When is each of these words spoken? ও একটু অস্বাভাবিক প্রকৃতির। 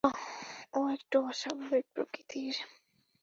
ও 0.73 0.79
একটু 0.89 1.17
অস্বাভাবিক 1.27 1.85
প্রকৃতির। 1.93 2.55